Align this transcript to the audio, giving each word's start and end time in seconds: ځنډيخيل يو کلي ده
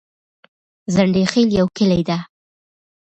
ځنډيخيل 0.93 1.49
يو 1.59 1.65
کلي 1.77 2.01
ده 2.07 2.17